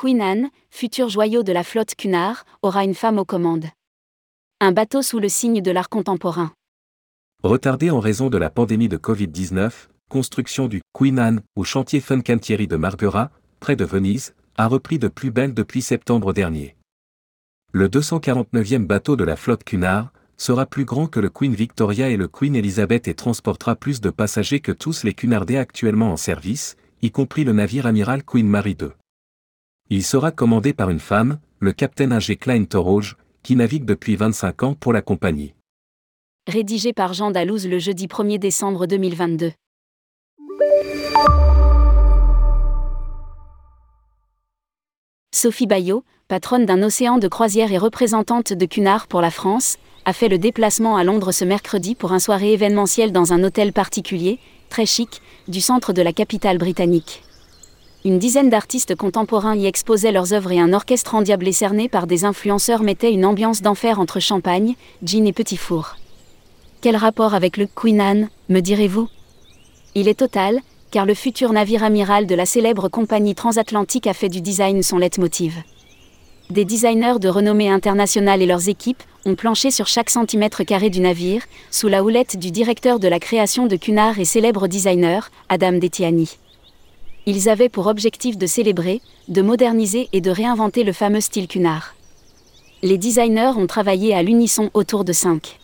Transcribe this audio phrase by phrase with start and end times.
[0.00, 3.66] Queen Anne, futur joyau de la flotte Cunard, aura une femme aux commandes.
[4.58, 6.54] Un bateau sous le signe de l'art contemporain.
[7.42, 12.66] Retardé en raison de la pandémie de Covid-19, construction du Queen Anne au chantier Fincantieri
[12.66, 13.30] de Marghera,
[13.60, 16.76] près de Venise, a repris de plus belle depuis septembre dernier.
[17.74, 22.16] Le 249e bateau de la flotte Cunard sera plus grand que le Queen Victoria et
[22.16, 26.78] le Queen Elizabeth et transportera plus de passagers que tous les Cunardais actuellement en service,
[27.02, 28.92] y compris le navire amiral Queen Mary II.
[29.92, 34.62] Il sera commandé par une femme, le capitaine Ag Klein Torroge, qui navigue depuis 25
[34.62, 35.52] ans pour la compagnie.
[36.46, 39.50] Rédigé par Jean Dalouse le jeudi 1er décembre 2022.
[45.34, 50.12] Sophie Bayot, patronne d'un océan de croisière et représentante de Cunard pour la France, a
[50.12, 54.38] fait le déplacement à Londres ce mercredi pour un soirée événementielle dans un hôtel particulier,
[54.68, 57.24] très chic, du centre de la capitale britannique.
[58.02, 62.24] Une dizaine d'artistes contemporains y exposaient leurs œuvres et un orchestre endiablé cerné par des
[62.24, 65.96] influenceurs mettait une ambiance d'enfer entre champagne, gin et petit four.
[66.80, 69.08] Quel rapport avec le Queen Anne, me direz-vous?
[69.94, 74.30] Il est total, car le futur navire amiral de la célèbre compagnie transatlantique a fait
[74.30, 75.58] du design son leitmotiv.
[76.48, 81.00] Des designers de renommée internationale et leurs équipes ont planché sur chaque centimètre carré du
[81.00, 85.72] navire, sous la houlette du directeur de la création de Cunard et célèbre designer, Adam
[85.72, 86.38] Detiani.
[87.26, 91.94] Ils avaient pour objectif de célébrer, de moderniser et de réinventer le fameux style Cunard.
[92.82, 95.58] Les designers ont travaillé à l'unisson autour de cinq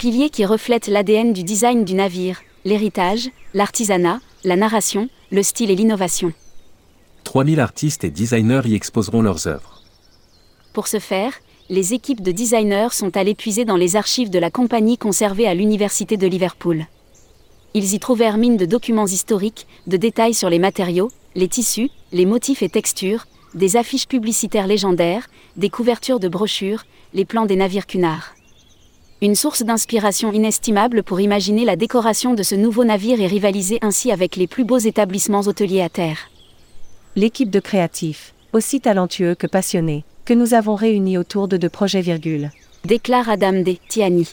[0.00, 5.76] piliers qui reflètent l'ADN du design du navire, l'héritage, l'artisanat, la narration, le style et
[5.76, 6.32] l'innovation.
[7.24, 9.82] 3000 artistes et designers y exposeront leurs œuvres.
[10.72, 11.34] Pour ce faire,
[11.68, 15.52] les équipes de designers sont allées puiser dans les archives de la compagnie conservées à
[15.52, 16.86] l'Université de Liverpool.
[17.74, 22.26] Ils y trouvèrent mine de documents historiques, de détails sur les matériaux, les tissus, les
[22.26, 26.84] motifs et textures, des affiches publicitaires légendaires, des couvertures de brochures,
[27.14, 28.34] les plans des navires Cunard
[29.22, 34.10] une source d'inspiration inestimable pour imaginer la décoration de ce nouveau navire et rivaliser ainsi
[34.10, 36.30] avec les plus beaux établissements hôteliers à terre.
[37.16, 42.00] L'équipe de créatifs, aussi talentueux que passionnés, que nous avons réunis autour de deux projets
[42.00, 42.50] virgule,
[42.86, 43.78] déclare Adam D.
[43.88, 44.26] Tiani.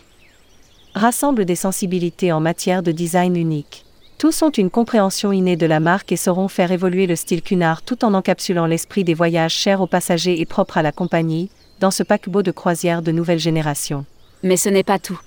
[0.98, 3.86] Rassemble des sensibilités en matière de design unique.
[4.18, 7.84] Tous ont une compréhension innée de la marque et sauront faire évoluer le style Cunard
[7.84, 11.92] tout en encapsulant l'esprit des voyages chers aux passagers et propres à la compagnie, dans
[11.92, 14.06] ce paquebot de croisière de nouvelle génération.
[14.42, 15.20] Mais ce n'est pas tout.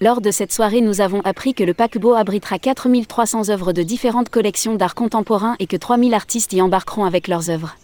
[0.00, 4.28] Lors de cette soirée, nous avons appris que le paquebot abritera 4300 œuvres de différentes
[4.28, 7.74] collections d'art contemporain et que 3000 artistes y embarqueront avec leurs œuvres.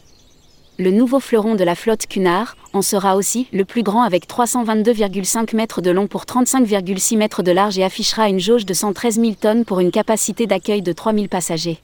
[0.79, 5.55] Le nouveau fleuron de la flotte Cunard en sera aussi le plus grand avec 322,5
[5.55, 9.33] mètres de long pour 35,6 mètres de large et affichera une jauge de 113 000
[9.41, 11.81] tonnes pour une capacité d'accueil de 3000 passagers.